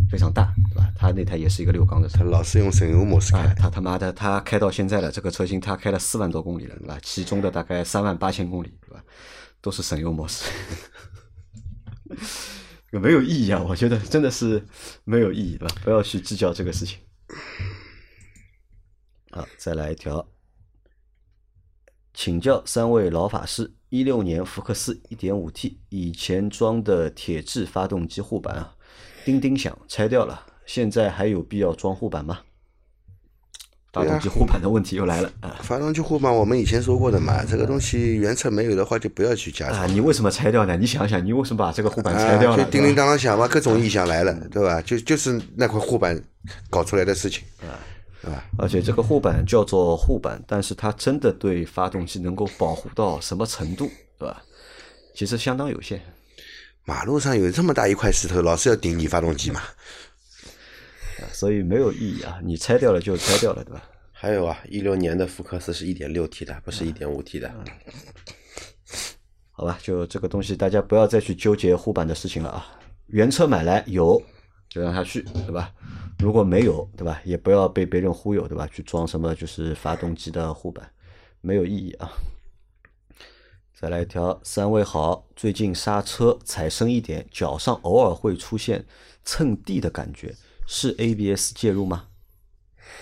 [0.09, 0.91] 非常大，对吧？
[0.97, 6.99] 他那台也是一个六缸的车他，老是用省油模式哎开，，他他妈的，他开到现在了，这个车型他开了四万多公里了，对吧？
[7.01, 9.03] 其中的大概三万八千公里，对吧？
[9.61, 10.43] 都是省油模式，
[12.91, 13.61] 没有意义啊！
[13.61, 14.65] 我觉得真的是
[15.03, 15.75] 没有意义，对吧？
[15.83, 16.97] 不要去计较这个事情。
[19.29, 20.27] 好，再来一条，
[22.23, 28.75] 请教三位老法师，一六年福克斯一点五 T 以前装的铁质发动机护板啊，
[29.25, 32.41] 叮叮响，拆掉了，现在还有必要装护板吗？
[33.91, 35.60] 发动机护板的问题又来了啊！
[35.63, 40.77] 发动机护板我们以前说过的嘛，这个东西原车没有的话就不要去加啊，你为什么拆掉呢？
[40.77, 42.63] 你想想，你为什么把这个护板拆掉啊，了？
[42.63, 44.79] 就叮叮当当响嘛，各种异响来了，对吧？
[44.84, 46.21] 就就是那块护板
[46.69, 47.43] 搞出来的事情，
[48.57, 54.43] 而且这个护板叫做护板，但是它真的对发动机能够保护到什么程度，对吧？
[55.15, 56.01] 其实相当有限。
[56.86, 59.60] 马路上有这么大一块石头，老是要顶你发动机嘛？
[59.60, 62.39] 啊所以没有意义啊！
[62.43, 63.84] 你拆掉了就拆掉了，对吧？
[64.12, 67.51] 还有啊，一六年的福克斯是一点六 T 的，不是一点五 T 的。
[69.51, 72.65] 好吧，就这个东西，大家不要再去纠结护板的事情了啊。
[73.07, 74.21] 原车买来有
[74.71, 75.69] 就让它去，对吧？
[76.17, 77.21] 如果没有，对吧？
[77.25, 78.65] 也不要被别人忽悠，对吧？
[78.67, 80.89] 去装什么就是发动机的护板，
[81.41, 82.10] 没有意义啊。
[83.73, 88.86] 再来一条，三位好，最近刹车踩深一点，脚上偶尔会出现
[89.25, 90.34] 蹭地的感觉，
[90.65, 92.07] 是 ABS 介入吗？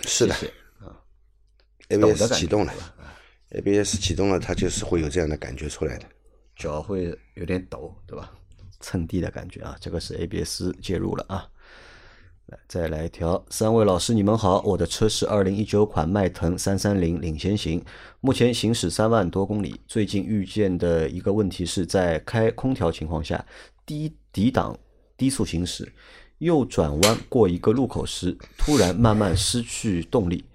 [0.01, 2.73] 是的谢谢抖的，ABS 启动了
[3.51, 6.05] ，ABS 启动了，它就是会有这样的感觉出来的。
[6.55, 8.31] 脚会有点抖，对吧？
[8.79, 11.47] 蹭地的感觉啊，这个是 ABS 介入了啊。
[12.67, 17.83] 再来一条，三位老师你们好，我的车是二零一九款迈腾三三零领先型，
[18.21, 19.79] 目前行驶三万多公里。
[19.87, 23.45] 最近遇见的一个问题是在开空调情况下，
[23.85, 24.77] 低低档
[25.17, 25.91] 低速行驶，
[26.39, 30.45] 右转弯过一个路口时，突然慢慢失去动力，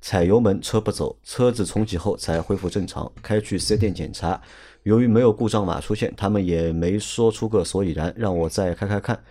[0.00, 3.10] 踩油门车不走，车子重启后才恢复正常。
[3.22, 4.40] 开去四 S 店检查，
[4.82, 9.22] 由于没有故障码出现，他们也没说出个所以然，让我再开开看。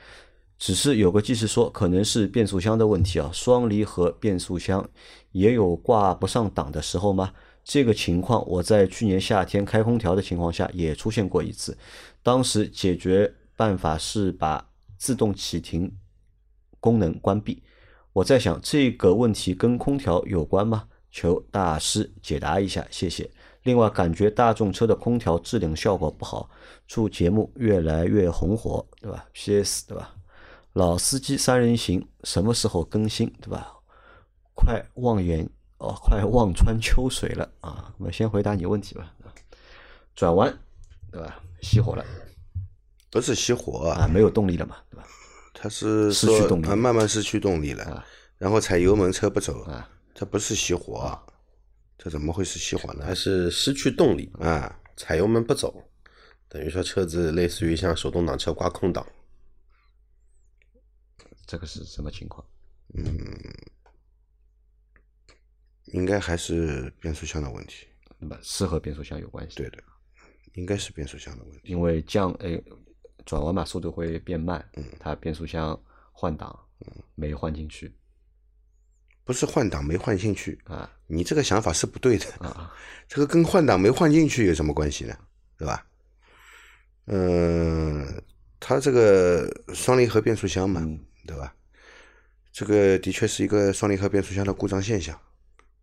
[0.65, 4.89] 只是有个技师说，可能是变速箱的问题啊，双离合变速箱
[5.33, 7.33] 也有挂不上档的时候吗？
[7.65, 11.77] 这个情况我在去年夏天开空调的情况下也出现过一次，
[12.21, 14.65] 当时解决办法是把
[14.97, 15.91] 自动启停
[16.79, 17.61] 功能关闭。
[18.13, 20.85] 我在想这个问题跟空调有关吗？
[21.11, 23.29] 求大师解答一下，谢谢。
[23.63, 26.49] 另外，感觉大众车的空调制冷效果不好，
[26.87, 30.15] 祝节目越来越红火，对吧？PS，对吧？
[30.73, 33.73] 老司机三人行什么时候更新，对吧？
[34.55, 37.93] 快望眼哦，快望穿秋水了啊！
[37.97, 39.13] 我们先回答你问题吧。
[40.15, 40.51] 转弯，
[41.11, 41.39] 对吧？
[41.61, 42.03] 熄火了
[43.11, 45.05] 不是熄火，啊，没有动力了嘛，对吧？
[45.53, 48.05] 它是失去动力啊，慢慢失去动力了啊，
[48.39, 51.15] 然后踩油门车不走啊，这不是熄火，
[51.99, 53.13] 这怎么会是熄火呢它？
[53.13, 55.83] 是失去动力，啊，踩油门不走，
[56.49, 59.05] 等于说车子类似于像手动挡车挂空档。
[61.45, 62.45] 这个是什么情况？
[62.95, 63.05] 嗯
[65.87, 67.87] 应该还是变速箱的问题。
[68.17, 69.57] 那么是和变速箱有关系？
[69.57, 69.83] 对的，
[70.53, 71.59] 应该是变速箱的问题。
[71.63, 72.63] 因为降诶
[73.25, 75.77] 转弯嘛，速度会变慢，嗯它变速箱
[76.11, 76.57] 换挡
[77.15, 77.93] 没换进去
[79.25, 82.25] 不是换挡没换进去，啊你这个想法是不对的。
[82.39, 82.73] 啊
[83.07, 85.17] 这个跟换挡没换进去有什么关系呢？
[85.57, 85.85] 对吧？
[87.05, 88.23] 嗯，
[88.59, 90.81] 它这个双离合变速箱嘛，
[91.25, 91.55] 对吧？
[92.51, 95.19] 这个的确是一个双离合变速箱的故障现象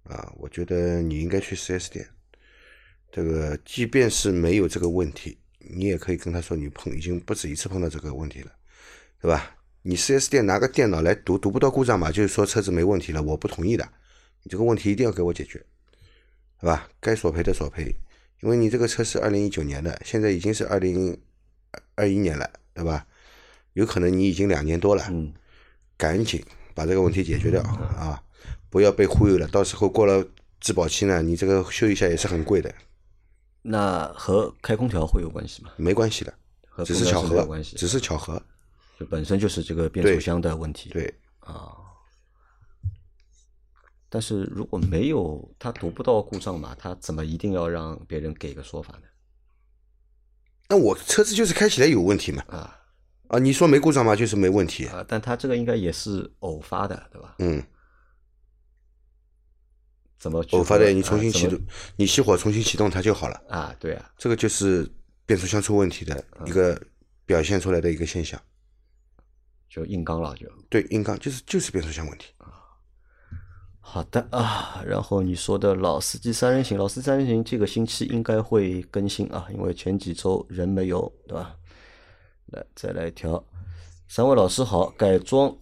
[0.04, 0.32] 啊。
[0.36, 2.08] 我觉得你应该去 4S 店，
[3.10, 8.52] 这个即便是没有这个问题，你也可以跟他说你碰已经不止一次碰到这个问题了，
[9.20, 9.56] 对吧？
[9.82, 13.88] 你 4S 店拿个电脑来读，读不到故障码，就是说车子没问题了，我不同意的。
[14.42, 15.58] 你这个问题一定要给我解决，
[16.60, 16.88] 对吧？
[17.00, 17.94] 该索赔的索赔，
[18.42, 21.20] 因为你这个车是二零一九年的，现在已经是二零
[21.94, 23.06] 二一年了，对吧？
[23.74, 25.32] 有可能你已经两年多了，嗯
[25.96, 26.44] 赶紧
[26.74, 28.22] 把这个问题解决掉啊！
[28.70, 30.24] 不要被忽悠了，到时候过了
[30.60, 32.74] 质保期呢，你这个修一下也是很贵的。
[33.62, 35.70] 那和开空调会有关系吗？
[35.76, 36.32] 没关系的，
[36.68, 38.42] 和只是巧合只是巧合。
[38.98, 40.88] 就本身就是这个变速箱的问题。
[40.90, 41.76] 对，啊。
[44.08, 49.02] 但是如果没有他读不到故障码，他怎么一定要让别人给个说法呢？
[50.68, 52.42] 那我车子就是开起来有问题嘛？
[52.48, 52.79] 啊
[53.30, 54.86] 啊，你说没故障嘛，就是没问题。
[54.86, 55.04] 啊！
[55.06, 57.36] 但他这个应该也是偶发的，对吧？
[57.38, 57.62] 嗯，
[60.18, 61.56] 怎么偶发的，你重新启动，
[61.94, 63.40] 你熄火重新启动它就好了。
[63.48, 63.72] 啊？
[63.78, 64.84] 对啊，这个就是
[65.26, 66.80] 变速箱出问题的一个
[67.24, 68.40] 表现出来的一个现象。
[69.68, 70.48] 就硬刚了就。
[70.68, 72.34] 对，硬刚就是就是变速箱问题。
[73.78, 81.54] 好的啊，然后你说的老司机三人行，老司机三人行这个星期应该会更新啊，因为前几周人没有，对吧？
[82.52, 83.44] 来，再来一条，
[84.08, 85.56] 三位老师好，改装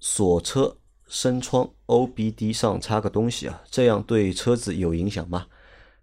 [0.00, 0.76] 锁车
[1.06, 5.46] 升窗 OBD 上插个东西啊，这样对车子有影响吗？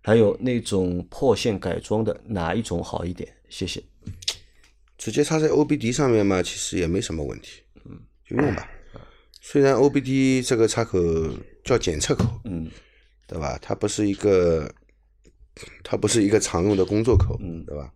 [0.02, 3.32] 还有那种破线改装的，哪一种好一点？
[3.50, 3.84] 谢谢。
[4.98, 7.62] 直接插在 OBD 上面嘛，其实也没什么问题。
[7.86, 8.70] 嗯，就用吧。
[9.42, 11.00] 虽然 OBD 这个插口
[11.64, 12.70] 叫检测口，嗯，
[13.28, 13.58] 对吧？
[13.62, 14.72] 它不是一个，
[15.84, 17.92] 它不是一个常用的工作口，嗯，对吧？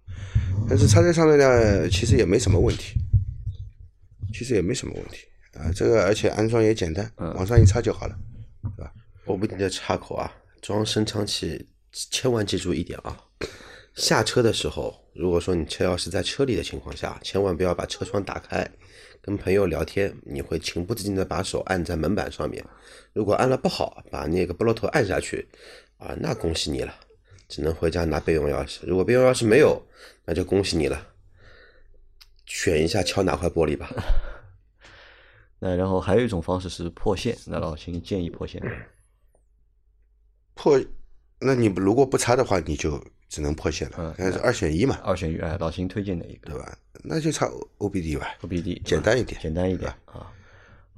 [0.67, 2.99] 但是插在上面呢，其实也没什么问题，
[4.33, 5.71] 其实也没什么问题啊。
[5.73, 8.17] 这个而且安装也简单，往上一插就好了，
[8.77, 8.91] 对吧？
[9.25, 10.31] 我不停的插口啊，
[10.61, 13.17] 装升舱器千万记住一点啊，
[13.95, 18.69] 下车的时候，如果说你车钥匙在车里的情况下，千万不要把车窗打开。
[19.21, 22.63] 跟朋友聊天，你会情不自禁的把手按在门板上面，
[23.11, 25.47] 如果按了不好，把那个拨头按下去，
[25.97, 26.93] 啊，那恭喜你了，
[27.47, 28.79] 只能回家拿备用钥匙。
[28.85, 29.81] 如果备用钥匙没有，
[30.25, 31.07] 那就恭喜你了，
[32.45, 33.89] 选一下敲哪块玻璃吧。
[35.59, 38.61] 那然后还有一种方式是破线，那老秦建议破线。
[40.53, 40.79] 破，
[41.39, 43.95] 那你如果不插的话，你就只能破线了。
[43.97, 46.51] 嗯但是二选一嘛，二选一，哎，老秦推荐哪一个？
[46.51, 46.77] 对吧？
[47.03, 48.35] 那就插 OBD 吧。
[48.41, 50.31] OBD 简单一点简单一点啊。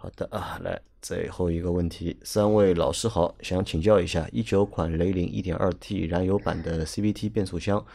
[0.08, 7.86] 好的啊，来最后一个问题，三位老师好，想请教一下，一九款雷凌 1.2T 燃油版的 CVT 变速箱，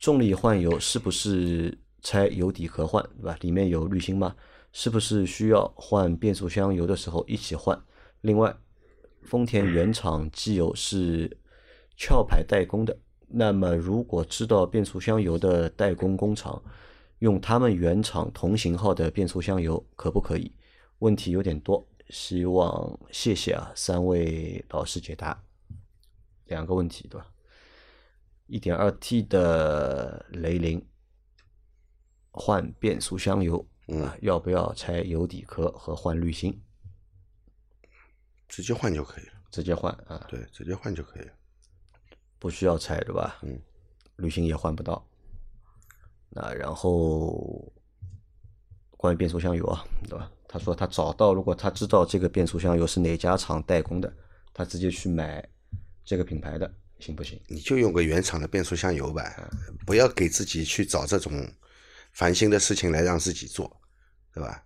[0.00, 3.36] 重力换油是不是拆油底壳换，对吧？
[3.42, 4.34] 里面有滤芯吗？
[4.72, 7.80] 是不是需要换变速箱油的时候一起换？
[8.22, 8.52] 另外，
[9.22, 11.30] 丰田原厂机油是
[11.96, 12.98] 壳牌代工的，
[13.28, 16.60] 那么如果知道变速箱油的代工工厂
[17.20, 20.50] 用他们原厂同型号的变速箱油可不可以？
[21.02, 25.42] 问题有点多，希望谢谢啊三位老师解答。
[26.44, 27.26] 两个问题对吧？
[28.46, 30.86] 一点二 T 的雷凌
[32.30, 36.62] 换变速箱油，嗯啊，要不要拆油底壳和换滤芯？
[38.48, 39.32] 直接换就可以了。
[39.50, 41.32] 直接换啊，对，直接换就可以了。
[42.38, 43.38] 不需要拆对吧？
[43.42, 43.60] 嗯，
[44.16, 45.04] 滤芯也换不到。
[46.28, 47.72] 那然后
[48.96, 50.30] 关于变速箱油啊，对吧？
[50.52, 54.14] 他说他找到，如果他知道这个变速箱油是哪家厂代工的，
[54.52, 55.42] 他直接去买
[56.04, 57.40] 这个品牌的，行不行？
[57.48, 59.50] 你就用个原厂的变速箱油吧，
[59.86, 61.50] 不要给自己去找这种
[62.12, 63.80] 烦心的事情来让自己做，
[64.34, 64.62] 对吧？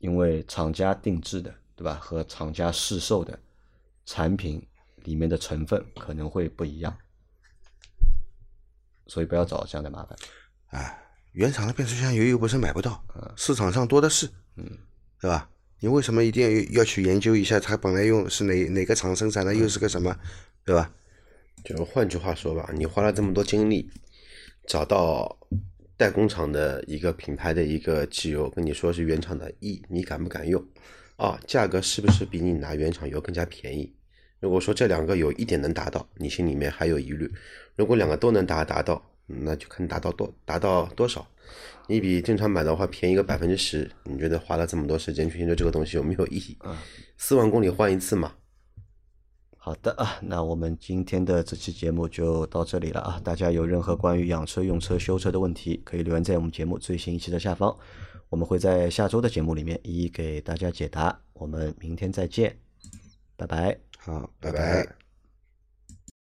[0.00, 1.94] 因为厂家定制的，对吧？
[1.94, 3.40] 和厂家市售的
[4.04, 4.62] 产品
[5.04, 6.94] 里面的成分可能会不一样，
[9.06, 10.18] 所以不要找这样的麻烦。
[10.66, 10.98] 啊，
[11.38, 13.00] 原厂的变速箱油又不是买不到，
[13.36, 14.64] 市场上多的是，嗯，
[15.20, 15.48] 对吧？
[15.78, 20.18] 你为什么一定要要去研究一下它本来用是哪哪个厂生产的，又是个什么，
[20.64, 20.92] 对吧？
[21.64, 23.88] 就换句话说吧，你花了这么多精力
[24.66, 25.38] 找到
[25.96, 30.60] 代工厂的一个品牌的一个机油，跟你说是原厂的，一你敢不敢用？
[31.14, 33.94] 啊，价格是不是比你拿原厂油更加便宜？
[34.40, 37.28] 如果说这两个有一点能达到，你心里面还有疑虑；
[37.76, 41.24] 如果两个都能达达到，那就看达到多达到多少。
[41.86, 46.58] 你比正常买的话便宜个百分之十，你觉得花了这么多时间去研究这个东西有没有意义？
[47.16, 48.34] 四万公里换一次嘛？
[49.56, 53.20] 好的啊，那我们今天的这期节目就到这里了啊！
[53.22, 57.76] 大家有任何关于养车、用车、修车的问题，可以留言在我们节目最新一期的下方，
[58.28, 61.20] 我们会在下周的节目里面一一给大家解答。
[61.34, 62.58] 我们明天再见，
[63.36, 63.78] 拜拜。
[63.98, 65.07] 好，拜拜